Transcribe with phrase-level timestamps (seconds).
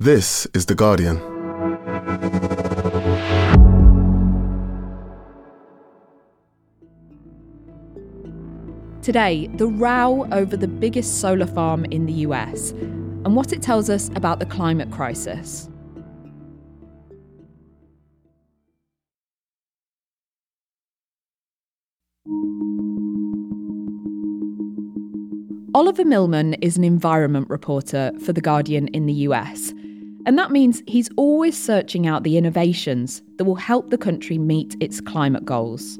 [0.00, 1.16] This is The Guardian.
[9.02, 13.90] Today, the row over the biggest solar farm in the US and what it tells
[13.90, 15.68] us about the climate crisis.
[25.74, 29.72] Oliver Milman is an environment reporter for The Guardian in the US.
[30.26, 34.76] And that means he's always searching out the innovations that will help the country meet
[34.80, 35.98] its climate goals.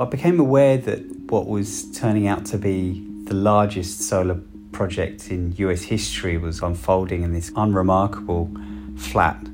[0.00, 4.40] I became aware that what was turning out to be the largest solar
[4.72, 8.50] project in US history was unfolding in this unremarkable
[8.96, 9.44] flat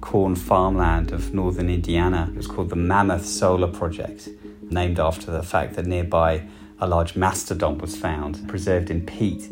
[0.00, 2.28] corn farmland of northern Indiana.
[2.30, 4.28] It was called the Mammoth Solar Project,
[4.62, 6.46] named after the fact that nearby
[6.80, 9.50] a large mastodon was found, preserved in peat.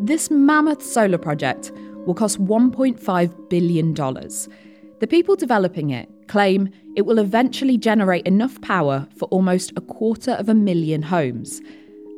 [0.00, 1.70] This Mammoth Solar Project
[2.06, 3.94] will cost $1.5 billion.
[3.94, 10.32] The people developing it claim it will eventually generate enough power for almost a quarter
[10.32, 11.60] of a million homes.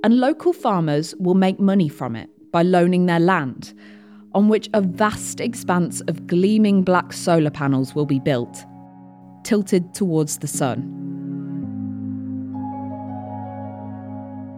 [0.02, 3.72] And local farmers will make money from it by loaning their land,
[4.34, 8.64] on which a vast expanse of gleaming black solar panels will be built,
[9.44, 11.00] tilted towards the sun.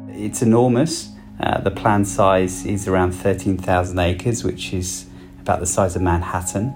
[0.08, 1.12] It's enormous.
[1.38, 5.06] Uh, the planned size is around 13,000 acres, which is
[5.46, 6.74] about the size of Manhattan.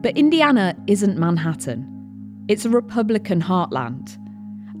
[0.00, 1.88] But Indiana isn't Manhattan,
[2.48, 4.18] it's a Republican heartland.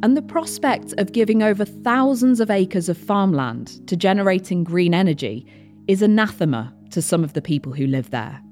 [0.02, 5.46] And the prospect of giving over thousands of acres of farmland to generating green energy
[5.86, 8.42] is anathema to some of the people who live there.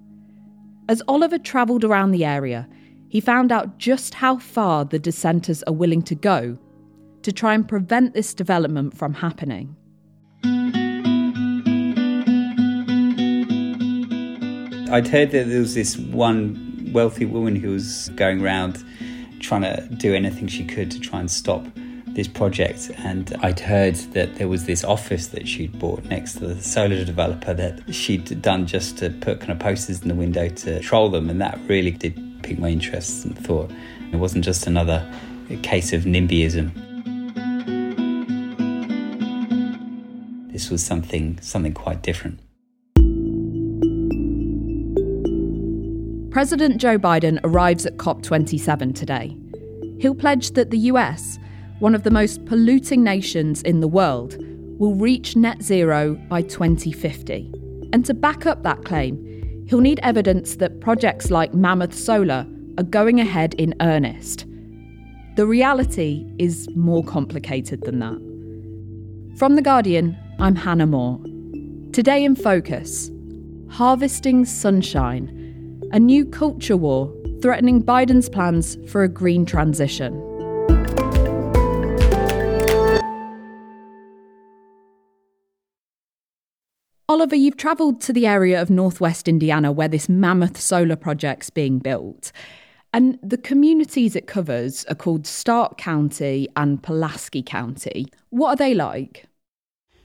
[0.88, 2.68] As Oliver travelled around the area,
[3.08, 6.56] he found out just how far the dissenters are willing to go
[7.22, 9.74] to try and prevent this development from happening.
[14.91, 18.84] I'd heard that there was this one wealthy woman who was going around
[19.38, 21.64] trying to do anything she could to try and stop
[22.08, 22.91] this project.
[22.98, 27.04] And I'd heard that there was this office that she'd bought next to the solar
[27.04, 31.09] developer that she'd done just to put kind of posters in the window to troll
[31.09, 31.31] them.
[31.31, 33.70] And that really did pique my interest and thought
[34.12, 35.09] it wasn't just another
[35.62, 36.72] case of NIMBYism.
[40.53, 42.41] This was something something quite different.
[46.40, 49.36] President Joe Biden arrives at COP27 today.
[50.00, 51.38] He'll pledge that the US,
[51.80, 54.38] one of the most polluting nations in the world,
[54.78, 57.52] will reach net zero by 2050.
[57.92, 62.46] And to back up that claim, he'll need evidence that projects like Mammoth Solar
[62.78, 64.46] are going ahead in earnest.
[65.36, 69.36] The reality is more complicated than that.
[69.38, 71.20] From The Guardian, I'm Hannah Moore.
[71.92, 73.10] Today in Focus
[73.68, 75.36] Harvesting Sunshine
[75.92, 77.12] a new culture war
[77.42, 80.14] threatening Biden's plans for a green transition.
[87.08, 91.80] Oliver, you've travelled to the area of northwest Indiana where this mammoth solar project's being
[91.80, 92.30] built.
[92.92, 98.06] And the communities it covers are called Stark County and Pulaski County.
[98.30, 99.26] What are they like?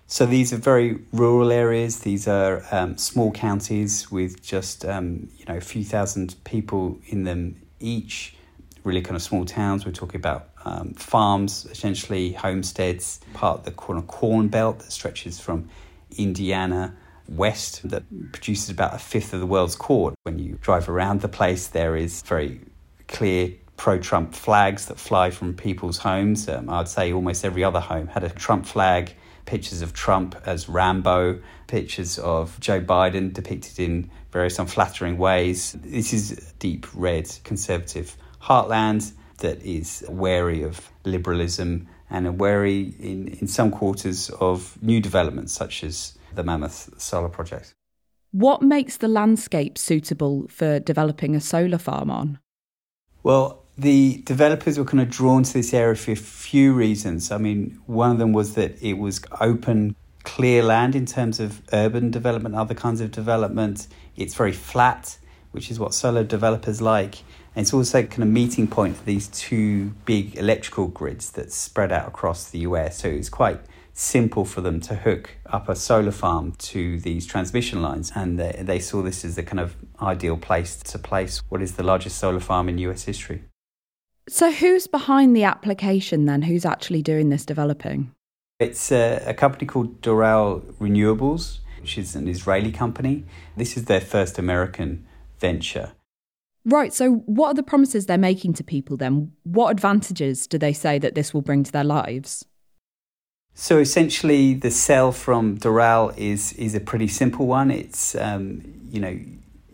[0.08, 2.00] So these are very rural areas.
[2.00, 7.24] These are um, small counties with just um, you know a few thousand people in
[7.24, 8.36] them each.
[8.84, 9.84] Really kind of small towns.
[9.84, 15.70] We're talking about um, farms, essentially homesteads, part of the corn, belt that stretches from
[16.18, 16.96] Indiana
[17.28, 20.14] west that produces about a fifth of the world's corn.
[20.22, 22.62] When you drive around the place, there is very
[23.08, 26.48] clear pro Trump flags that fly from people's homes.
[26.48, 29.16] Um, I'd say almost every other home had a Trump flag
[29.46, 35.74] pictures of Trump as Rambo, pictures of Joe Biden depicted in various unflattering ways.
[35.84, 43.48] This is deep red conservative heartland that is wary of liberalism and wary in, in
[43.48, 47.74] some quarters of new developments such as the Mammoth Solar Project.
[48.32, 52.40] What makes the landscape suitable for developing a solar farm on?
[53.24, 57.32] Well, the developers were kind of drawn to this area for a few reasons.
[57.32, 61.62] I mean, one of them was that it was open, clear land in terms of
[61.74, 63.88] urban development, other kinds of development.
[64.16, 65.18] It's very flat,
[65.52, 67.20] which is what solar developers like.
[67.56, 71.92] And it's also kind of meeting point for these two big electrical grids that spread
[71.92, 73.00] out across the US.
[73.00, 73.60] So it's quite
[73.94, 78.12] simple for them to hook up a solar farm to these transmission lines.
[78.16, 81.74] And they, they saw this as the kind of ideal place to place what is
[81.74, 83.44] the largest solar farm in US history.
[84.28, 86.42] So, who's behind the application then?
[86.42, 88.12] Who's actually doing this developing?
[88.60, 91.60] It's a, a company called Doral Renewables.
[91.82, 93.26] which is an Israeli company.
[93.56, 95.06] This is their first American
[95.40, 95.92] venture.
[96.66, 96.92] Right.
[96.92, 99.32] So, what are the promises they're making to people then?
[99.44, 102.46] What advantages do they say that this will bring to their lives?
[103.54, 107.70] So, essentially, the sell from Doral is is a pretty simple one.
[107.70, 109.20] It's um, you know,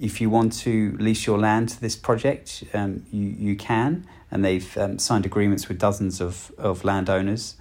[0.02, 4.44] if you want to lease your land to this project, um, you you can, and
[4.44, 7.56] they've um, signed agreements with dozens of of landowners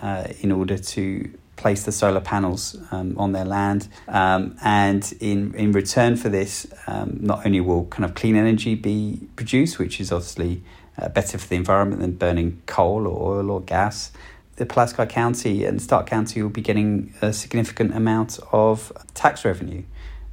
[0.00, 3.88] uh, in order to place the solar panels um, on their land.
[4.08, 8.74] Um, and in, in return for this, um, not only will kind of clean energy
[8.74, 10.62] be produced, which is obviously
[10.98, 14.12] uh, better for the environment than burning coal or oil or gas,
[14.56, 19.82] the Pulaski County and Stark County will be getting a significant amount of tax revenue,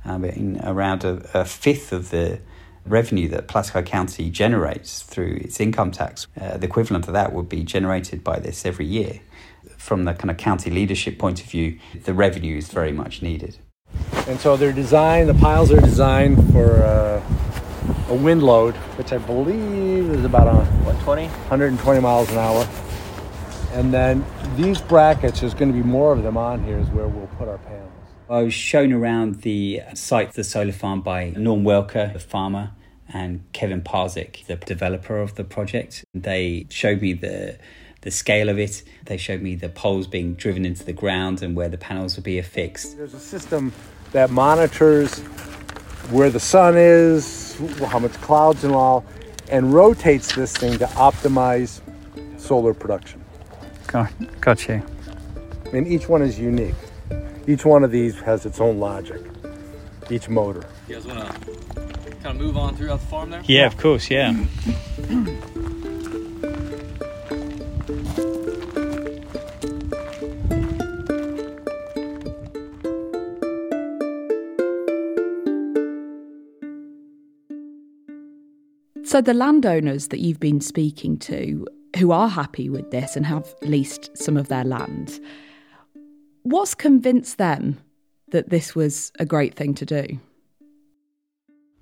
[0.05, 2.39] um, in around a, a, fifth of the
[2.85, 6.27] revenue that Pulaski County generates through its income tax.
[6.39, 9.21] Uh, the equivalent of that would be generated by this every year
[9.83, 13.57] from the kind of county leadership point of view, the revenue is very much needed.
[14.27, 17.21] And so they're designed, the piles are designed for uh,
[18.07, 21.27] a wind load, which I believe is about a, what, 20?
[21.27, 22.67] 120 miles an hour.
[23.73, 27.07] And then these brackets, there's going to be more of them on here, is where
[27.07, 27.92] we'll put our panels.
[28.29, 32.71] I was shown around the site, the solar farm by Norm Welker, the farmer,
[33.09, 36.05] and Kevin Parzik, the developer of the project.
[36.13, 37.57] They showed me the
[38.01, 38.83] the scale of it.
[39.05, 42.25] They showed me the poles being driven into the ground and where the panels would
[42.25, 42.97] be affixed.
[42.97, 43.71] There's a system
[44.11, 45.19] that monitors
[46.11, 49.05] where the sun is, how much clouds and all,
[49.49, 51.79] and rotates this thing to optimize
[52.37, 53.23] solar production.
[53.87, 54.11] Got,
[54.67, 54.83] you.
[55.71, 56.75] And each one is unique.
[57.45, 59.21] Each one of these has its own logic.
[60.09, 60.63] Each motor.
[60.87, 63.41] You guys want to kind of move on throughout the farm there?
[63.45, 64.33] Yeah, of course, yeah.
[79.05, 81.67] So, the landowners that you've been speaking to
[81.99, 85.19] who are happy with this and have leased some of their land,
[86.43, 87.79] what's convinced them
[88.29, 90.19] that this was a great thing to do?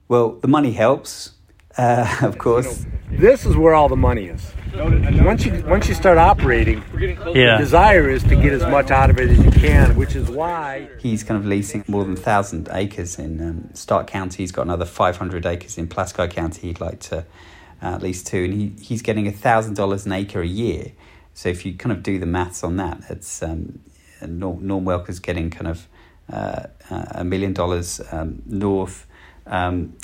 [0.08, 1.34] Well, the money helps,
[1.78, 2.86] uh, of course.
[3.10, 4.54] This is where all the money is.
[4.74, 7.58] Once you once you start operating, yeah.
[7.58, 10.30] the desire is to get as much out of it as you can, which is
[10.30, 14.44] why he's kind of leasing more than thousand acres in um, Stark County.
[14.44, 16.68] He's got another five hundred acres in Pulaski County.
[16.68, 17.26] He'd like to
[17.82, 20.94] uh, lease two, and he, he's getting a thousand dollars an acre a year.
[21.34, 23.80] So if you kind of do the maths on that, it's um,
[24.28, 25.88] Norm, Norm Welker's getting kind of
[26.32, 29.08] uh, a million dollars um, north
[29.46, 29.96] um,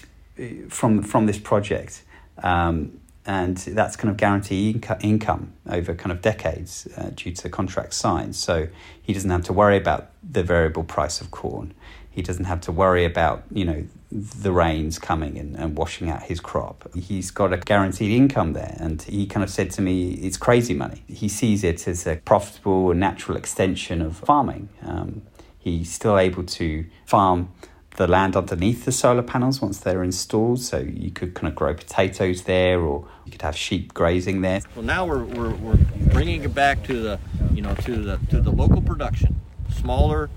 [0.69, 2.03] from from this project.
[2.43, 7.49] Um, and that's kind of guaranteed inco- income over kind of decades uh, due to
[7.49, 8.37] contracts signed.
[8.37, 8.69] So
[9.01, 11.73] he doesn't have to worry about the variable price of corn.
[12.09, 16.23] He doesn't have to worry about you know the rains coming and, and washing out
[16.23, 16.89] his crop.
[16.95, 20.73] He's got a guaranteed income there, and he kind of said to me, "It's crazy
[20.73, 24.69] money." He sees it as a profitable and natural extension of farming.
[24.81, 25.23] Um,
[25.59, 27.49] he's still able to farm
[27.97, 30.61] the land underneath the solar panels once they're installed.
[30.61, 34.61] So you could kind of grow potatoes there, or you could have sheep grazing there.
[34.75, 35.77] Well, now we're, we're, we're
[36.11, 37.19] bringing it back to the
[37.51, 40.29] you know to the to the local production, smaller.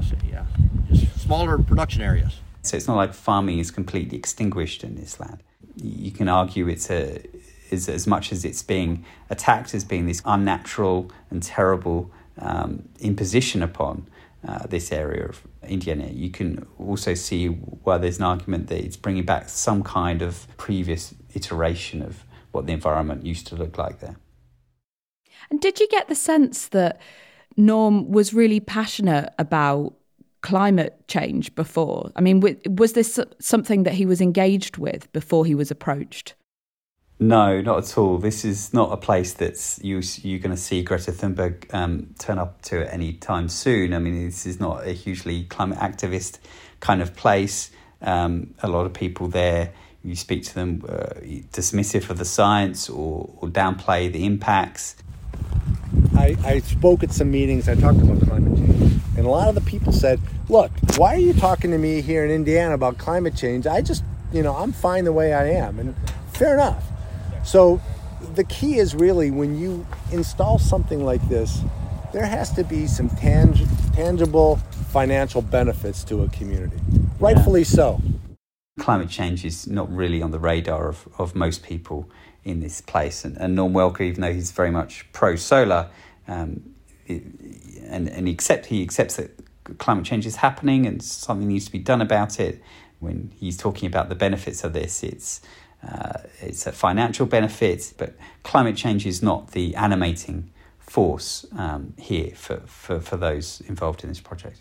[0.00, 0.16] I say?
[0.30, 0.69] Yeah, just
[1.16, 2.40] smaller production areas.
[2.62, 5.42] So it's not like farming is completely extinguished in this land.
[5.76, 7.22] You can argue it's a
[7.70, 13.62] is as much as it's being attacked as being this unnatural and terrible um, imposition
[13.62, 14.08] upon
[14.46, 18.96] uh, this area of Indiana, you can also see why there's an argument that it's
[18.96, 24.00] bringing back some kind of previous iteration of what the environment used to look like
[24.00, 24.16] there.
[25.50, 27.00] And did you get the sense that
[27.56, 29.94] Norm was really passionate about
[30.42, 32.10] climate change before?
[32.16, 32.40] I mean,
[32.76, 36.34] was this something that he was engaged with before he was approached?
[37.22, 38.16] No, not at all.
[38.16, 42.38] This is not a place that's you, you're going to see Greta Thunberg um, turn
[42.38, 43.92] up to at any time soon.
[43.92, 46.38] I mean, this is not a hugely climate activist
[46.80, 47.70] kind of place.
[48.00, 51.20] Um, a lot of people there, you speak to them, uh,
[51.52, 54.96] dismissive of the science or, or downplay the impacts.
[56.16, 59.54] I, I spoke at some meetings, I talked about climate change, and a lot of
[59.54, 63.36] the people said, Look, why are you talking to me here in Indiana about climate
[63.36, 63.66] change?
[63.66, 65.78] I just, you know, I'm fine the way I am.
[65.78, 65.94] And
[66.32, 66.82] fair enough.
[67.44, 67.82] So
[68.34, 71.60] the key is really when you install something like this,
[72.14, 74.56] there has to be some tang- tangible
[74.90, 76.80] financial benefits to a community.
[77.18, 77.66] Rightfully yeah.
[77.66, 78.00] so.
[78.78, 82.08] Climate change is not really on the radar of, of most people
[82.42, 83.22] in this place.
[83.26, 85.90] And, and Norm Welker, even though he's very much pro solar,
[86.26, 86.62] um,
[87.90, 89.38] and, and he, accept, he accepts that
[89.78, 92.62] climate change is happening and something needs to be done about it.
[93.00, 95.40] When he's talking about the benefits of this, it's
[95.82, 102.32] uh, it's a financial benefit, but climate change is not the animating force um, here
[102.34, 104.60] for, for, for those involved in this project.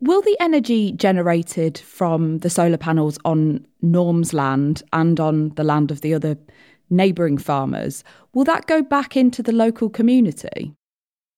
[0.00, 5.90] Will the energy generated from the solar panels on Norm's land and on the land
[5.90, 6.36] of the other
[6.90, 10.74] neighbouring farmers, will that go back into the local community?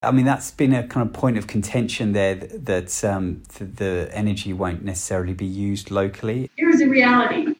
[0.01, 3.65] I mean, that's been a kind of point of contention there that, that um, the,
[3.65, 6.51] the energy won't necessarily be used locally.
[6.57, 7.55] Here's the reality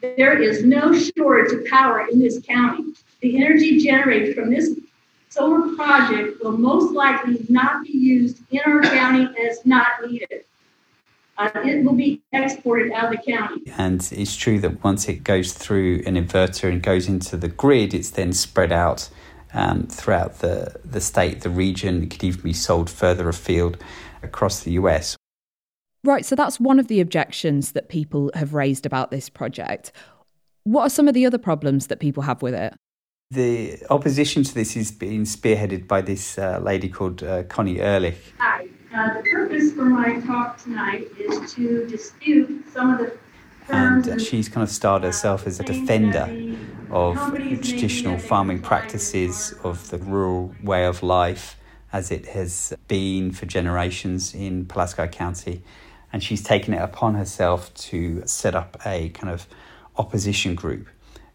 [0.00, 2.92] there is no shortage of power in this county.
[3.20, 4.76] The energy generated from this
[5.28, 10.44] solar project will most likely not be used in our county as not needed.
[11.38, 13.62] Uh, it will be exported out of the county.
[13.78, 17.94] And it's true that once it goes through an inverter and goes into the grid,
[17.94, 19.08] it's then spread out
[19.54, 22.02] um, throughout the, the state, the region.
[22.02, 23.76] It could even be sold further afield
[24.22, 25.16] across the US.
[26.04, 29.92] Right, so that's one of the objections that people have raised about this project.
[30.64, 32.74] What are some of the other problems that people have with it?
[33.30, 38.18] The opposition to this is being spearheaded by this uh, lady called uh, Connie Ehrlich.
[38.38, 38.68] Hi.
[38.94, 43.18] Uh, the purpose for my talk tonight is to dispute some of the
[43.68, 46.28] and uh, she's kind of starred herself as a defender
[46.92, 47.16] of
[47.62, 51.56] traditional farming practices, of the rural way of life
[51.92, 55.62] as it has been for generations in Pulaski County.
[56.12, 59.46] And she's taken it upon herself to set up a kind of
[59.96, 60.88] opposition group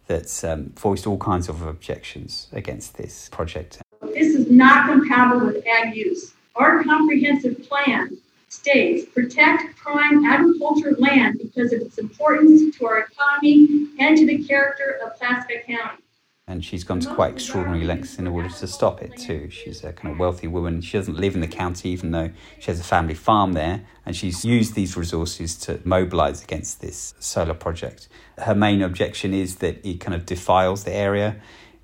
[0.05, 3.81] that's um, voiced all kinds of objections against this project.
[4.01, 6.33] This is not compatible with ag use.
[6.55, 8.17] Our comprehensive plan
[8.49, 14.43] states protect prime agriculture land because of its importance to our economy and to the
[14.43, 16.03] character of Pulaski County.
[16.49, 19.49] And she's gone to quite extraordinary lengths in order to stop it too.
[19.49, 20.79] She's a kind of wealthy woman.
[20.79, 23.85] She doesn't live in the county, even though she has a family farm there.
[24.05, 28.07] And she's used these resources to mobilise against this solar project.
[28.37, 31.35] Her main objection is that it kind of defiles the area.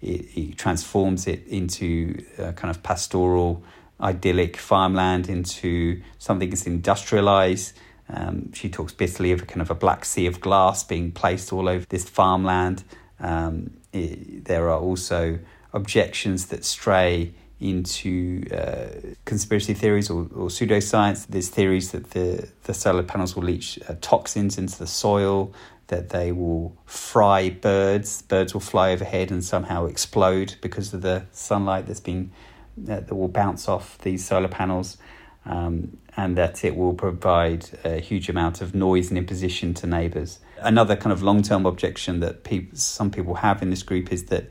[0.02, 3.66] It, it transforms it into a kind of pastoral
[4.02, 7.74] idyllic farmland into something that's industrialized.
[8.10, 11.54] Um, she talks bitterly of a kind of a black sea of glass being placed
[11.54, 12.84] all over this farmland.
[13.20, 15.40] Um, it, there are also
[15.74, 21.26] objections that stray into uh, conspiracy theories or, or, pseudoscience.
[21.28, 25.54] There's theories that the, the solar panels will leach uh, toxins into the soil,
[25.88, 28.22] that they will fry birds.
[28.24, 32.32] Birds will fly overhead and somehow explode because of the sunlight that's being
[32.78, 34.98] that, that will bounce off these solar panels.
[35.46, 40.40] Um, and that it will provide a huge amount of noise and imposition to neighbours.
[40.60, 44.26] Another kind of long term objection that people, some people have in this group is
[44.26, 44.50] that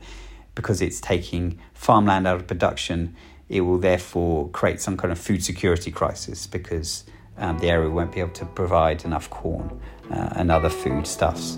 [0.55, 3.15] because it's taking farmland out of production,
[3.49, 7.05] it will therefore create some kind of food security crisis because
[7.37, 9.79] um, the area won't be able to provide enough corn
[10.11, 11.57] uh, and other foodstuffs.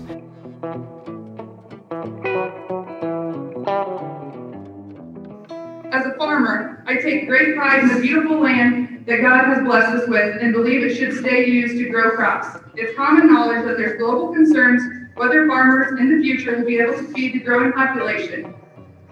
[6.26, 10.42] Farmer, I take great pride in the beautiful land that God has blessed us with
[10.42, 12.48] and believe it should stay used to grow crops.
[12.74, 14.82] It's common knowledge that there's global concerns
[15.14, 18.52] whether farmers in the future will be able to feed the growing population.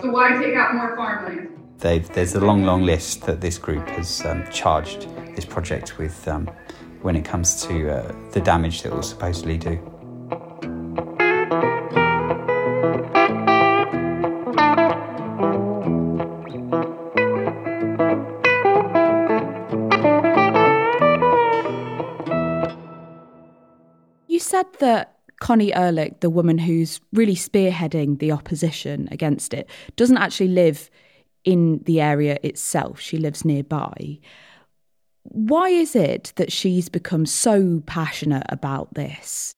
[0.00, 1.50] So why take out more farmland?
[1.78, 5.02] They've, there's a long, long list that this group has um, charged
[5.36, 6.50] this project with um,
[7.02, 9.78] when it comes to uh, the damage that it will supposedly do.
[24.44, 30.48] Said that Connie Ehrlich, the woman who's really spearheading the opposition against it, doesn't actually
[30.48, 30.90] live
[31.44, 33.00] in the area itself.
[33.00, 34.18] She lives nearby.
[35.24, 39.52] Why is it that she's become so passionate about this?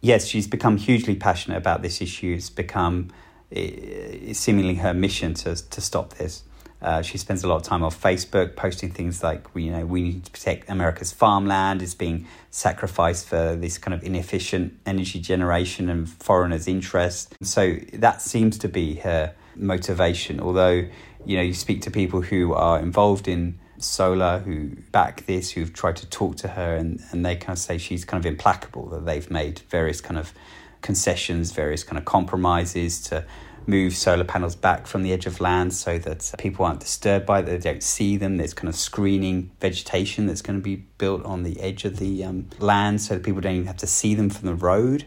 [0.00, 2.34] Yes, she's become hugely passionate about this issue.
[2.36, 3.10] It's become
[3.50, 6.42] it's seemingly her mission to, to stop this.
[6.84, 10.02] Uh, she spends a lot of time on Facebook posting things like, you know, we
[10.02, 15.88] need to protect America's farmland is being sacrificed for this kind of inefficient energy generation
[15.88, 17.34] and foreigners' interest.
[17.40, 20.40] So that seems to be her motivation.
[20.40, 20.86] Although,
[21.24, 25.72] you know, you speak to people who are involved in solar who back this, who've
[25.72, 28.90] tried to talk to her, and, and they kind of say she's kind of implacable,
[28.90, 30.34] that they've made various kind of
[30.82, 33.24] concessions, various kind of compromises to
[33.66, 37.40] move solar panels back from the edge of land so that people aren't disturbed by
[37.40, 38.36] it, they don't see them.
[38.36, 42.24] There's kind of screening vegetation that's going to be built on the edge of the
[42.24, 45.06] um, land so that people don't even have to see them from the road.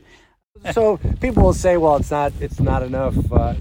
[0.71, 3.53] So people will say, well, it's not, it's not enough, uh,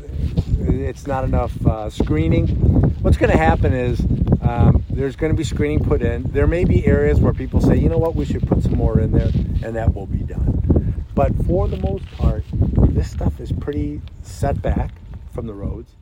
[0.60, 2.48] it's not enough uh, screening.
[3.02, 4.00] What's going to happen is
[4.46, 6.22] Um, there's going to be screening put in.
[6.30, 9.00] There may be areas where people say, you know what, we should put some more
[9.00, 9.32] in there,
[9.64, 11.04] and that will be done.
[11.16, 12.35] But for the most part,
[13.06, 14.90] this stuff is pretty set back
[15.32, 15.92] from the roads.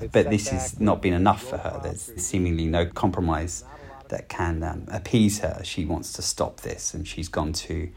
[0.00, 1.78] It's But this has not been enough for her.
[1.82, 3.62] There's seemingly no compromise
[4.08, 5.60] that can um, appease her.
[5.62, 7.90] She wants to stop this, and she's gone to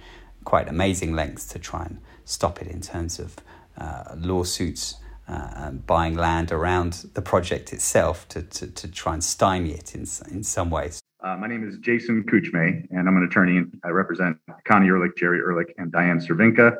[0.43, 3.37] quite amazing lengths to try and stop it in terms of
[3.77, 9.23] uh, lawsuits, uh, and buying land around the project itself to, to, to try and
[9.23, 10.99] stymie it in, in some ways.
[11.23, 13.57] Uh, my name is Jason Kuchmay, and I'm an attorney.
[13.57, 16.77] and I represent Connie Ehrlich, Jerry Ehrlich, and Diane Cervinka.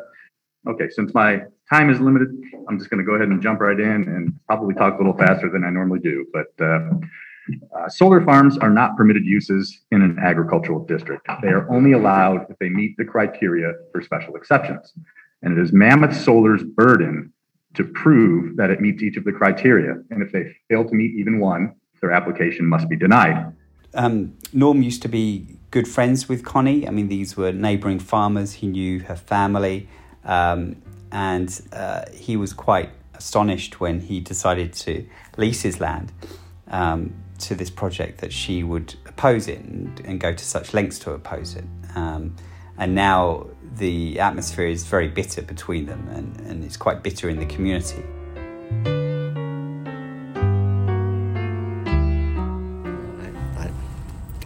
[0.68, 2.30] Okay, since my time is limited,
[2.68, 5.18] I'm just going to go ahead and jump right in and probably talk a little
[5.18, 6.26] faster than I normally do.
[6.34, 6.90] But uh,
[7.78, 11.28] uh, solar farms are not permitted uses in an agricultural district.
[11.42, 14.94] They are only allowed if they meet the criteria for special exceptions.
[15.42, 17.34] And it is Mammoth Solar's burden
[17.74, 19.96] to prove that it meets each of the criteria.
[20.10, 23.54] And if they fail to meet even one, their application must be denied.
[23.96, 26.88] Um, Norm used to be good friends with Connie.
[26.88, 28.54] I mean, these were neighbouring farmers.
[28.54, 29.88] He knew her family,
[30.24, 30.82] um,
[31.14, 36.12] and uh, he was quite astonished when he decided to lease his land
[36.70, 40.98] um, to this project that she would oppose it and, and go to such lengths
[41.00, 41.66] to oppose it.
[41.96, 42.36] Um,
[42.78, 47.38] and now the atmosphere is very bitter between them, and, and it's quite bitter in
[47.38, 48.04] the community.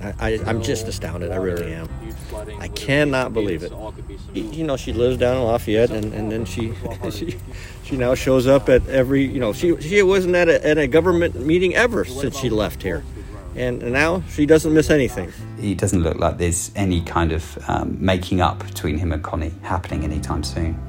[0.02, 1.32] I, I, I'm just astounded.
[1.32, 1.90] I really am.
[2.60, 3.72] I cannot believe it.
[4.34, 6.74] You know, she lives down in Lafayette, and, and then she,
[7.12, 7.38] she
[7.84, 9.26] she now shows up at every.
[9.26, 12.84] You know, she she wasn't at a, at a government meeting ever since she left
[12.84, 13.04] here,
[13.56, 15.32] and, and now she doesn't miss anything.
[15.60, 19.54] It doesn't look like there's any kind of um, making up between him and Connie
[19.64, 20.80] happening anytime soon.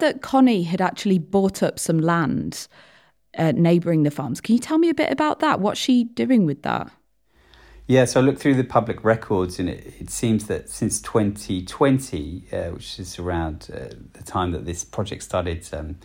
[0.00, 2.66] That Connie had actually bought up some land
[3.38, 4.40] uh, neighbouring the farms.
[4.40, 5.60] Can you tell me a bit about that?
[5.60, 6.90] What's she doing with that?
[7.86, 12.44] Yeah, so I looked through the public records, and it, it seems that since 2020,
[12.52, 15.96] uh, which is around uh, the time that this project started um,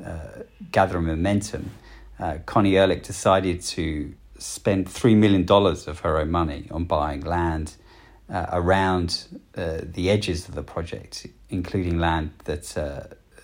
[0.00, 1.72] uh, gathering momentum,
[2.20, 7.74] uh, Connie Ehrlich decided to spend $3 million of her own money on buying land
[8.28, 12.76] uh, around the edges of the project, including land that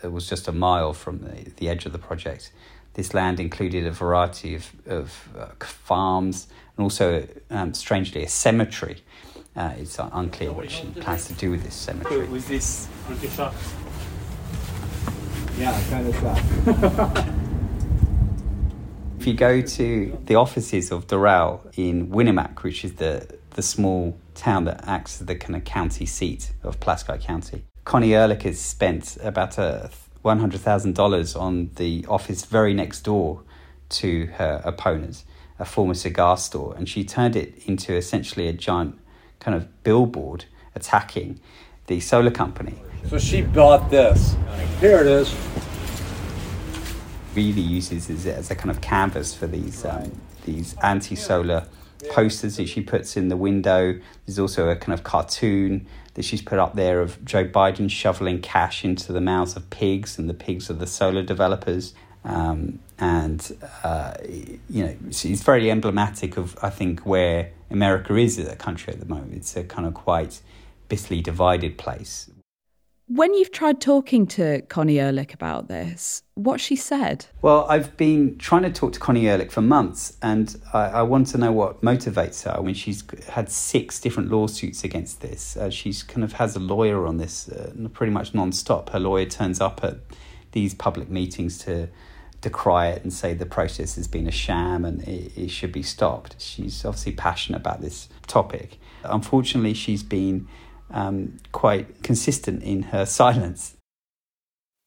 [0.09, 2.53] was just a mile from the, the edge of the project.
[2.95, 9.03] This land included a variety of, of uh, farms and also, um, strangely, a cemetery.
[9.55, 12.27] Uh, it's unclear what she plans to do with this cemetery.
[12.29, 13.53] Was this was your?
[15.59, 17.27] Yeah, kind of stuff.
[19.21, 24.19] If you go to the offices of Doral in Winamac, which is the, the small
[24.35, 28.61] town that acts as the kind of county seat of Pulaski County, Connie Ehrlich has
[28.61, 29.91] spent about a
[30.25, 33.43] $100,000 on the office very next door
[33.89, 35.25] to her opponent,
[35.59, 38.99] a former cigar store, and she turned it into essentially a giant
[39.41, 41.41] kind of billboard attacking
[41.87, 42.77] the solar company.
[43.09, 44.37] So she bought this.
[44.79, 45.35] Here it is.
[47.35, 51.67] really uses it as a kind of canvas for these um, these anti-solar
[52.11, 53.99] posters that she puts in the window.
[54.27, 55.87] There's also a kind of cartoon
[56.21, 60.19] that she's put up there of Joe Biden shoveling cash into the mouths of pigs,
[60.19, 61.95] and the pigs are the solar developers.
[62.25, 64.13] Um, and uh,
[64.69, 69.01] you know, it's very emblematic of I think where America is as a country at
[69.01, 69.35] the moment.
[69.35, 70.43] It's a kind of quite
[70.89, 72.29] bitterly divided place.
[73.13, 77.27] When you've tried talking to Connie Ehrlich about this, what she said?
[77.43, 81.27] Well, I've been trying to talk to Connie Ehrlich for months, and I, I want
[81.29, 82.57] to know what motivates her.
[82.57, 85.57] I mean, she's had six different lawsuits against this.
[85.57, 88.91] Uh, she's kind of has a lawyer on this uh, pretty much non-stop.
[88.91, 89.97] Her lawyer turns up at
[90.53, 91.89] these public meetings to
[92.41, 95.83] decry it and say the process has been a sham and it, it should be
[95.83, 96.37] stopped.
[96.41, 98.79] She's obviously passionate about this topic.
[99.03, 100.47] Unfortunately, she's been
[100.93, 103.77] um, quite consistent in her silence.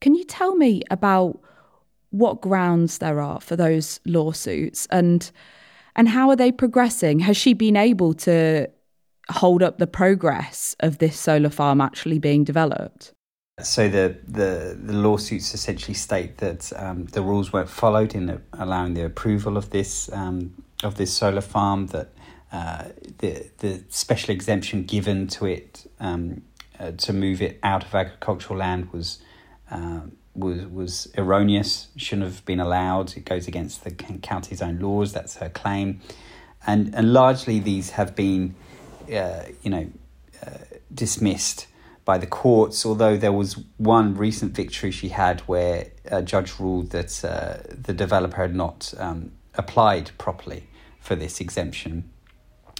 [0.01, 1.39] Can you tell me about
[2.09, 5.31] what grounds there are for those lawsuits and
[5.95, 7.19] and how are they progressing?
[7.19, 8.67] Has she been able to
[9.29, 13.13] hold up the progress of this solar farm actually being developed?
[13.61, 18.95] So the, the, the lawsuits essentially state that um, the rules weren't followed in allowing
[18.95, 21.87] the approval of this um, of this solar farm.
[21.87, 22.11] That
[22.53, 26.43] uh, the the special exemption given to it um,
[26.79, 29.17] uh, to move it out of agricultural land was
[29.71, 31.87] um, was was erroneous.
[31.97, 33.17] Shouldn't have been allowed.
[33.17, 35.13] It goes against the county's own laws.
[35.13, 36.01] That's her claim,
[36.67, 38.53] and and largely these have been,
[39.11, 39.87] uh, you know,
[40.45, 40.59] uh,
[40.93, 41.65] dismissed
[42.05, 42.85] by the courts.
[42.85, 47.93] Although there was one recent victory she had where a judge ruled that uh, the
[47.93, 50.67] developer had not um, applied properly
[50.99, 52.11] for this exemption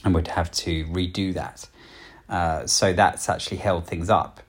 [0.04, 1.68] and would have to redo that.
[2.30, 4.42] Uh, so that's actually held things up.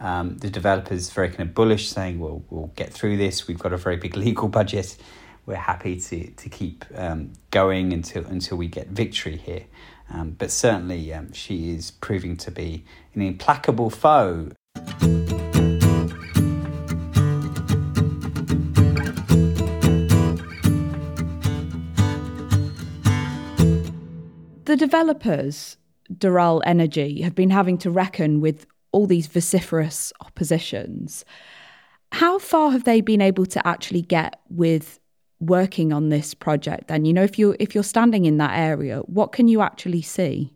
[0.00, 3.48] Um, the developers very kind of bullish, saying, "Well, we'll get through this.
[3.48, 4.96] We've got a very big legal budget.
[5.46, 9.64] We're happy to to keep um, going until until we get victory here."
[10.12, 14.50] Um, but certainly, um, she is proving to be an implacable foe.
[24.74, 25.76] The developers,
[26.12, 31.24] Doral Energy, have been having to reckon with all these vociferous oppositions.
[32.10, 34.98] How far have they been able to actually get with
[35.38, 38.98] working on this project then you know if you're if you're standing in that area
[39.00, 40.52] what can you actually see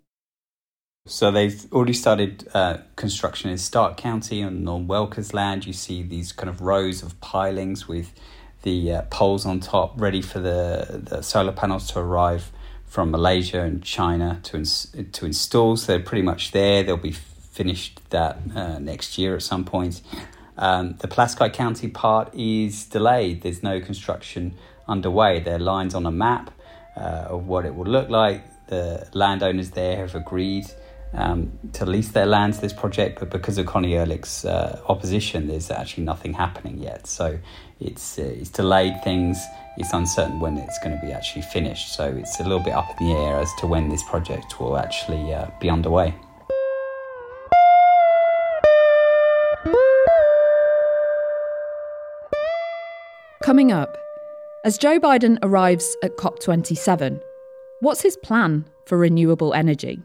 [1.06, 5.64] so they've already started uh, construction in Stark County and on Welker's land.
[5.64, 8.12] You see these kind of rows of pilings with
[8.62, 12.50] the uh, poles on top, ready for the, the solar panels to arrive
[12.88, 15.76] from Malaysia and China to ins- to install.
[15.76, 16.82] So they're pretty much there.
[16.82, 20.00] They'll be finished that uh, next year at some point.
[20.56, 23.42] Um, the Pulaski County part is delayed.
[23.42, 24.54] There's no construction
[24.88, 25.40] underway.
[25.40, 26.50] There are lines on a map
[26.96, 28.42] uh, of what it will look like.
[28.66, 30.66] The landowners there have agreed
[31.12, 35.46] um, to lease their land to this project, but because of Connie Ehrlich's uh, opposition,
[35.46, 37.06] there's actually nothing happening yet.
[37.06, 37.38] So
[37.80, 39.38] it's uh, it's delayed things.
[39.78, 41.94] It's uncertain when it's going to be actually finished.
[41.94, 44.76] So it's a little bit up in the air as to when this project will
[44.76, 46.14] actually uh, be underway.
[53.44, 53.96] Coming up,
[54.64, 57.22] as Joe Biden arrives at COP27,
[57.80, 60.02] what's his plan for renewable energy?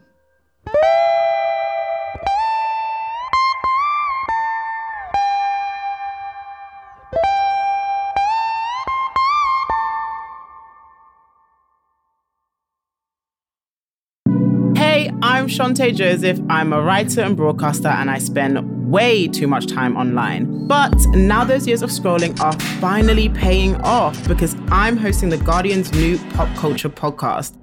[15.44, 16.40] I'm Shante Joseph.
[16.48, 20.66] I'm a writer and broadcaster, and I spend way too much time online.
[20.66, 25.92] But now those years of scrolling are finally paying off because I'm hosting the Guardian's
[25.92, 27.58] new pop culture podcast.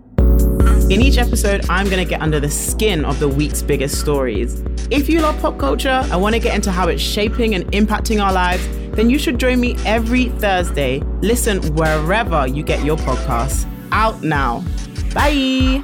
[0.91, 4.63] In each episode, I'm going to get under the skin of the week's biggest stories.
[4.91, 8.23] If you love pop culture and want to get into how it's shaping and impacting
[8.23, 8.63] our lives,
[8.95, 10.99] then you should join me every Thursday.
[11.21, 13.67] Listen wherever you get your podcasts.
[13.91, 14.63] Out now.
[15.15, 15.83] Bye.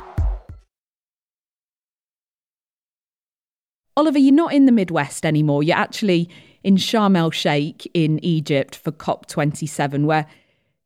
[3.97, 5.63] Oliver, you're not in the Midwest anymore.
[5.63, 6.29] You're actually
[6.63, 10.27] in Sharm el Sheikh in Egypt for COP27, where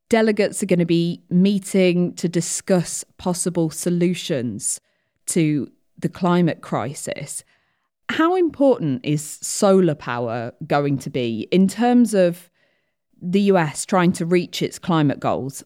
[0.08, 4.80] delegates are going to be meeting to discuss possible solutions
[5.26, 5.70] to
[6.00, 7.44] the climate crisis.
[8.08, 12.50] How important is solar power going to be in terms of
[13.22, 15.66] the US trying to reach its climate goals?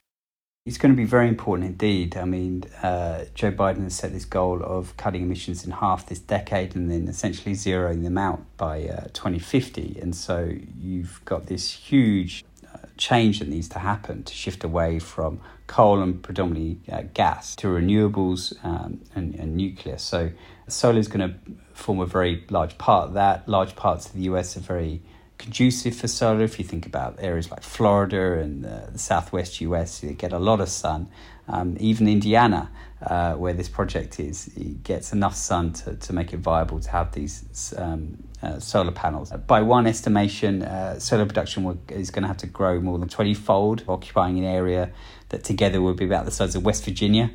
[0.68, 2.18] It's going to be very important indeed.
[2.18, 6.18] I mean, uh, Joe Biden has set this goal of cutting emissions in half this
[6.18, 10.00] decade and then essentially zeroing them out by uh, 2050.
[10.02, 10.52] And so
[10.82, 16.02] you've got this huge uh, change that needs to happen to shift away from coal
[16.02, 20.00] and predominantly uh, gas to renewables um, and, and nuclear.
[20.00, 20.32] So
[20.68, 21.36] solar is going to
[21.76, 23.48] form a very large part of that.
[23.48, 25.04] Large parts of the US are very
[25.46, 26.44] conducive for solar.
[26.44, 30.40] If you think about areas like Florida and uh, the southwest US, you get a
[30.40, 31.08] lot of sun.
[31.48, 34.50] Um, even Indiana, uh, where this project is,
[34.84, 39.32] gets enough sun to, to make it viable to have these um, uh, solar panels.
[39.46, 43.08] By one estimation, uh, solar production will, is going to have to grow more than
[43.08, 44.90] 20 fold, occupying an area
[45.30, 47.30] that together would be about the size of West Virginia,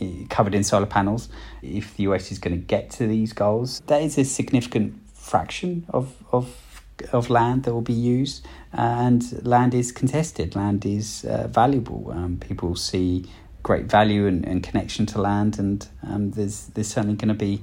[0.00, 1.28] eh, covered in solar panels.
[1.62, 5.84] If the US is going to get to these goals, that is a significant fraction
[5.88, 6.65] of, of
[7.12, 10.56] of land that will be used, and land is contested.
[10.56, 12.10] Land is uh, valuable.
[12.10, 13.26] Um, people see
[13.62, 17.62] great value and, and connection to land, and um, there's there's certainly going to be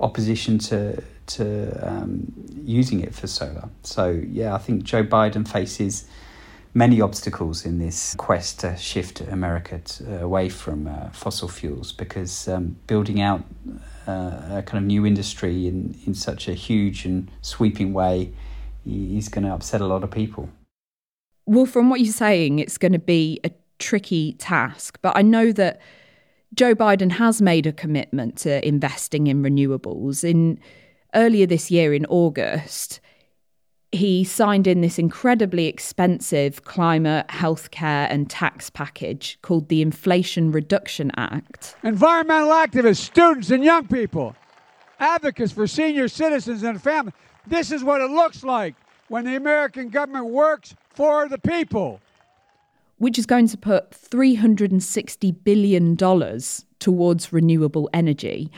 [0.00, 2.32] opposition to to um,
[2.64, 3.68] using it for solar.
[3.82, 6.06] So yeah, I think Joe Biden faces
[6.74, 11.92] many obstacles in this quest to shift America to, uh, away from uh, fossil fuels
[11.92, 13.44] because um, building out
[14.08, 18.32] uh, a kind of new industry in, in such a huge and sweeping way
[18.86, 20.48] is going to upset a lot of people.
[21.46, 25.52] Well, from what you're saying, it's going to be a tricky task, but I know
[25.52, 25.80] that
[26.54, 30.22] Joe Biden has made a commitment to investing in renewables.
[30.22, 30.60] In
[31.14, 33.00] earlier this year, in August,
[33.90, 41.10] he signed in this incredibly expensive climate, healthcare, and tax package called the Inflation Reduction
[41.16, 41.76] Act.
[41.82, 44.34] Environmental activists, students, and young people,
[44.98, 47.14] advocates for senior citizens and families.
[47.46, 48.74] This is what it looks like
[49.08, 52.00] when the American government works for the people.
[52.98, 55.96] Which is going to put $360 billion
[56.78, 58.50] towards renewable energy.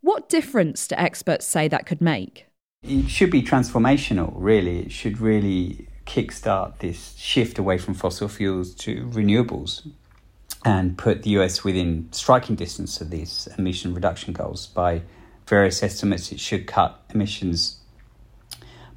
[0.00, 2.46] What difference do experts say that could make?
[2.82, 4.80] It should be transformational, really.
[4.80, 9.90] It should really kickstart this shift away from fossil fuels to renewables
[10.64, 14.66] and put the US within striking distance of these emission reduction goals.
[14.66, 15.02] By
[15.46, 17.80] various estimates, it should cut emissions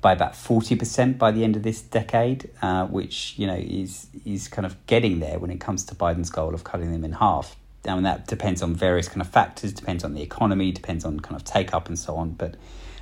[0.02, 4.48] by about 40% by the end of this decade, uh, which you know is is
[4.48, 7.56] kind of getting there when it comes to Biden's goal of cutting them in half.
[7.86, 11.36] And that depends on various kind of factors, depends on the economy, depends on kind
[11.36, 12.32] of take up and so on.
[12.32, 12.56] But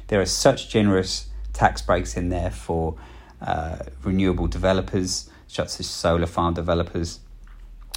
[0.07, 2.95] there are such generous tax breaks in there for
[3.41, 7.19] uh, renewable developers, such as solar farm developers,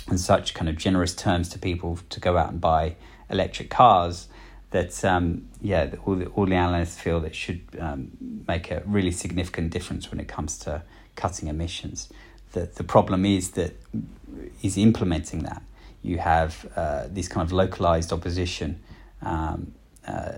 [0.07, 2.97] and such kind of generous terms to people to go out and buy
[3.29, 4.28] electric cars
[4.71, 8.11] that um, yeah, all the, all the analysts feel that should um,
[8.47, 10.83] make a really significant difference when it comes to
[11.17, 12.09] cutting emissions.
[12.53, 13.75] The the problem is that
[14.63, 15.63] is implementing that.
[16.03, 18.83] You have uh, this kind of localized opposition
[19.23, 19.73] um,
[20.07, 20.33] uh,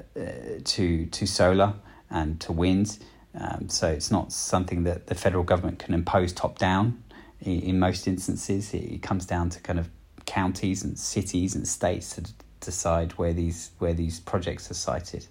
[0.64, 1.74] to to solar
[2.10, 2.98] and to wind.
[3.38, 7.02] Um, so it's not something that the federal government can impose top down.
[7.40, 9.88] In, in most instances, it, it, comes down to kind of
[10.26, 12.22] counties and cities and states to
[12.60, 15.26] decide where these where these projects are sited,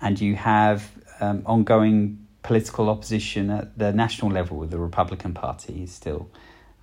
[0.00, 4.64] and you have um, ongoing political opposition at the national level.
[4.66, 6.30] The Republican Party is still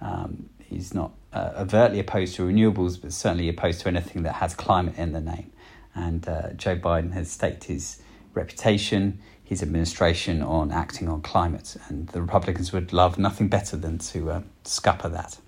[0.02, 4.56] um, he's not uh, overtly opposed to renewables, but certainly opposed to anything that has
[4.56, 5.52] climate in the name.
[5.96, 8.02] And uh, Joe Biden has staked his
[8.34, 11.78] reputation, his administration on acting on climate.
[11.88, 15.40] And the Republicans would love nothing better than to uh, scupper that.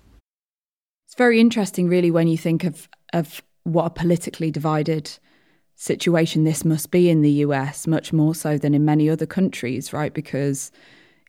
[1.06, 5.10] It's very interesting, really, when you think of, of what a politically divided
[5.74, 9.92] situation this must be in the US, much more so than in many other countries,
[9.92, 10.14] right?
[10.14, 10.70] Because,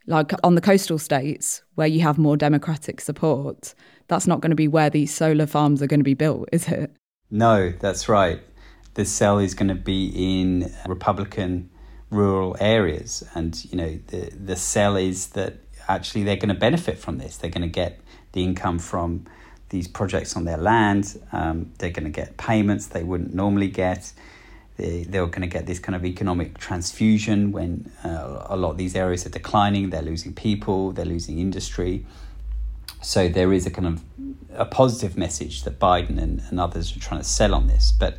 [0.06, 3.73] like on the coastal states where you have more democratic support,
[4.08, 6.67] that's not going to be where these solar farms are going to be built, is
[6.67, 6.95] it?
[7.30, 8.39] No, that's right
[8.97, 10.08] the cell is going to be
[10.41, 11.69] in Republican
[12.10, 15.54] rural areas, and you know the the cell is that
[15.88, 17.38] actually they're going to benefit from this.
[17.38, 19.26] They're going to get the income from
[19.69, 21.19] these projects on their land.
[21.32, 24.13] Um, they're going to get payments they wouldn't normally get.
[24.77, 28.77] They, they're going to get this kind of economic transfusion when uh, a lot of
[28.77, 29.89] these areas are declining.
[29.89, 30.91] They're losing people.
[30.91, 32.06] They're losing industry.
[33.01, 34.01] So there is a kind of
[34.53, 38.17] a positive message that Biden and, and others are trying to sell on this, but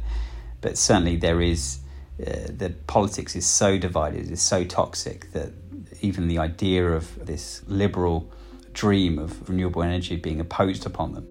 [0.61, 1.79] but certainly there is
[2.21, 5.53] uh, the politics is so divided, is so toxic that
[6.01, 8.31] even the idea of this liberal
[8.73, 11.29] dream of renewable energy being imposed upon them.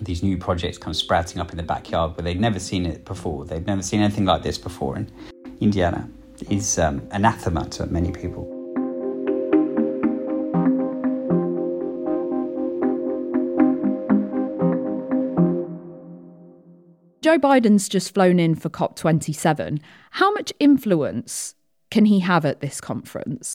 [0.00, 3.04] These new projects kind of sprouting up in the backyard where they'd never seen it
[3.04, 3.44] before.
[3.44, 5.10] They've never seen anything like this before in
[5.60, 6.08] Indiana
[6.50, 8.48] is um, anathema to many people.
[17.22, 19.80] Joe Biden's just flown in for COP27.
[20.10, 21.54] How much influence
[21.90, 23.54] can he have at this conference?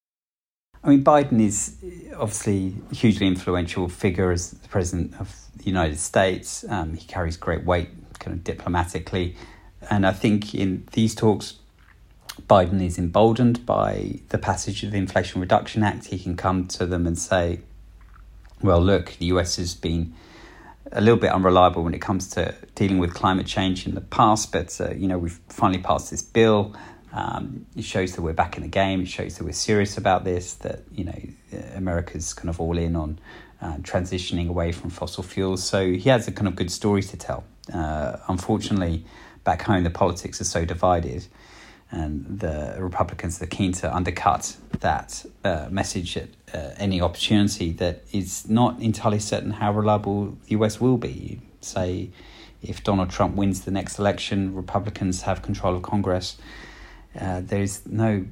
[0.84, 1.76] I mean, Biden is
[2.16, 6.64] obviously a hugely influential figure as the president of the United States.
[6.70, 9.36] Um, he carries great weight, kind of diplomatically.
[9.90, 11.56] And I think in these talks,
[12.48, 16.06] Biden is emboldened by the passage of the Inflation Reduction Act.
[16.06, 17.62] He can come to them and say,
[18.62, 20.14] well, look, the US has been
[20.92, 24.52] a little bit unreliable when it comes to dealing with climate change in the past,
[24.52, 26.76] but uh, you know we've finally passed this bill.
[27.14, 29.02] Um, it shows that we're back in the game.
[29.02, 30.56] It shows that we're serious about this.
[30.56, 31.20] That you know
[31.76, 33.20] America's kind of all in on
[33.62, 35.64] uh, transitioning away from fossil fuels.
[35.64, 37.44] So he has a kind of good story to tell.
[37.74, 39.06] Uh, unfortunately,
[39.44, 41.28] back home the politics are so divided
[41.92, 48.04] and the Republicans are keen to undercut that uh, message at uh, any opportunity that
[48.12, 51.40] is not entirely certain how reliable the US will be.
[51.62, 52.12] Say,
[52.62, 56.38] if Donald Trump wins the next election, Republicans have control of Congress.
[57.20, 58.26] Uh, there is no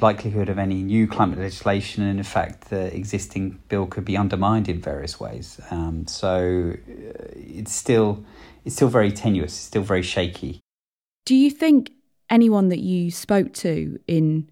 [0.00, 4.68] likelihood of any new climate legislation, and in fact, the existing bill could be undermined
[4.68, 5.60] in various ways.
[5.70, 8.24] Um, so uh, it's still
[8.64, 10.60] it's still very tenuous, it's still very shaky.
[11.24, 11.92] Do you think
[12.30, 14.50] anyone that you spoke to in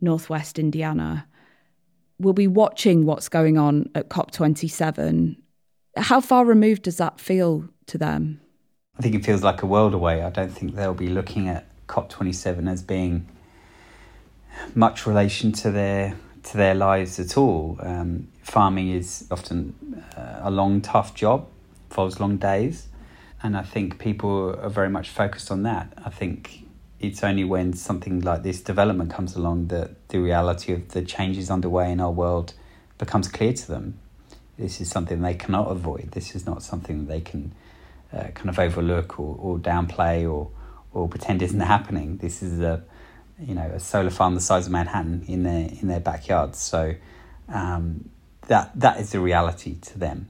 [0.00, 1.26] northwest Indiana
[2.18, 5.36] will be watching what's going on at COP27.
[5.96, 8.40] How far removed does that feel to them?
[8.98, 10.22] I think it feels like a world away.
[10.22, 13.26] I don't think they'll be looking at COP27 as being
[14.74, 17.78] much relation to their to their lives at all.
[17.80, 21.48] Um, farming is often uh, a long, tough job,
[21.88, 22.88] involves long days,
[23.42, 25.92] and I think people are very much focused on that.
[26.04, 26.64] I think
[27.00, 31.50] it's only when something like this development comes along that the reality of the changes
[31.50, 32.54] underway in our world
[32.98, 33.98] becomes clear to them.
[34.58, 36.12] This is something they cannot avoid.
[36.12, 37.52] This is not something they can
[38.12, 40.50] uh, kind of overlook or, or downplay or
[40.94, 42.18] or pretend isn't happening.
[42.18, 42.82] This is a
[43.38, 46.54] you know a solar farm the size of Manhattan in their in their backyard.
[46.54, 46.94] So
[47.48, 48.08] um,
[48.46, 50.28] that that is the reality to them.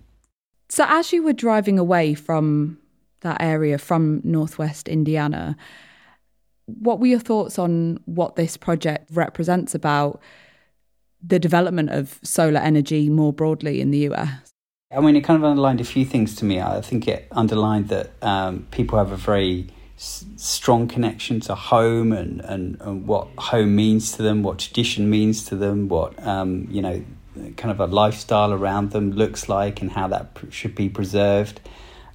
[0.68, 2.78] So as you were driving away from
[3.20, 5.56] that area from northwest Indiana,
[6.66, 10.20] what were your thoughts on what this project represents about
[11.22, 14.52] the development of solar energy more broadly in the US?
[14.94, 16.60] I mean, it kind of underlined a few things to me.
[16.60, 22.12] I think it underlined that um, people have a very s- strong connection to home
[22.12, 26.66] and, and, and, what home means to them, what tradition means to them, what, um,
[26.70, 27.04] you know,
[27.56, 31.60] kind of a lifestyle around them looks like and how that pr- should be preserved.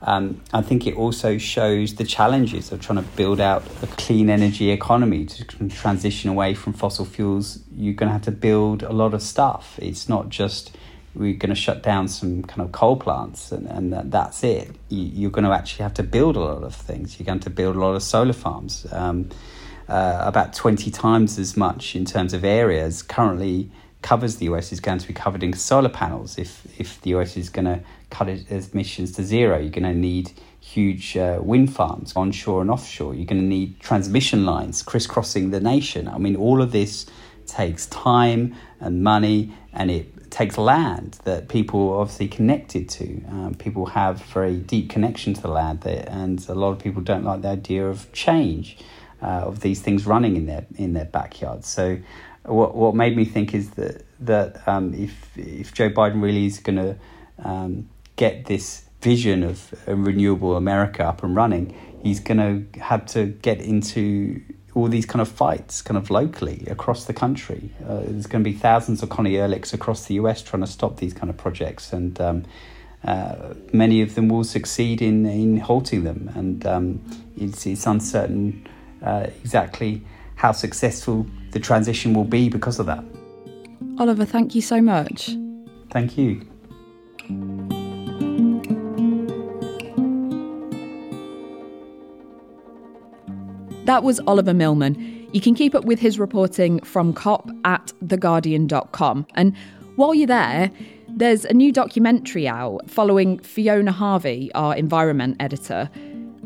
[0.02, 4.30] Um, I think it also shows the challenges of trying to build out a clean
[4.30, 7.60] energy economy to transition away from fossil fuels.
[7.76, 9.78] You're going to have to build a lot of stuff.
[9.82, 10.72] It's not just
[11.16, 14.76] we're going to shut down some kind of coal plants and, and that, that's it.
[14.90, 17.20] You, are going to actually have to build a lot of things.
[17.20, 19.30] You're going to build a lot of solar farms, um,
[19.88, 24.80] uh, about 20 times as much in terms of areas currently covers the US is
[24.80, 26.38] going to be covered in solar panels.
[26.38, 29.94] If, if the US is going to cut its emissions to zero, you're going to
[29.94, 33.16] need huge uh, wind farms onshore and offshore.
[33.16, 36.08] You're going to need transmission lines crisscrossing the nation.
[36.08, 37.08] I mean, all of this
[37.50, 43.24] takes time and money and it takes land that people are obviously connected to.
[43.30, 47.24] Um, people have very deep connection to the land, and a lot of people don't
[47.24, 48.78] like the idea of change,
[49.22, 51.68] uh, of these things running in their in their backyards.
[51.68, 51.98] So,
[52.46, 56.60] what what made me think is that that um, if if Joe Biden really is
[56.60, 56.96] going to
[57.44, 63.06] um, get this vision of a renewable America up and running, he's going to have
[63.06, 64.42] to get into
[64.80, 67.72] all these kind of fights kind of locally across the country.
[67.88, 70.98] Uh, there's going to be thousands of Connie Ehrlichs across the US trying to stop
[70.98, 72.44] these kind of projects, and um,
[73.04, 76.32] uh, many of them will succeed in, in halting them.
[76.36, 77.02] And um,
[77.38, 78.68] it's, it's uncertain
[79.04, 80.02] uh, exactly
[80.36, 83.04] how successful the transition will be because of that.
[83.98, 85.36] Oliver, thank you so much.
[85.92, 87.79] Thank you.
[93.90, 95.28] That was Oliver Milman.
[95.34, 99.26] You can keep up with his reporting from COP at theguardian.com.
[99.34, 99.58] And
[99.96, 100.70] while you're there,
[101.08, 105.90] there's a new documentary out following Fiona Harvey, our environment editor,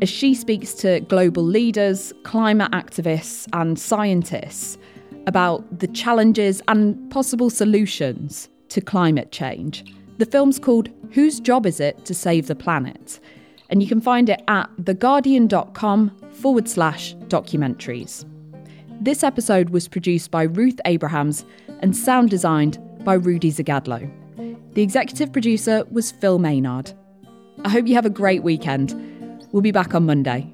[0.00, 4.78] as she speaks to global leaders, climate activists, and scientists
[5.26, 9.84] about the challenges and possible solutions to climate change.
[10.16, 13.20] The film's called Whose Job Is It to Save the Planet?
[13.74, 18.24] And you can find it at theguardian.com forward slash documentaries.
[19.00, 21.44] This episode was produced by Ruth Abrahams
[21.80, 24.08] and sound designed by Rudy Zagadlo.
[24.74, 26.92] The executive producer was Phil Maynard.
[27.64, 28.94] I hope you have a great weekend.
[29.50, 30.53] We'll be back on Monday.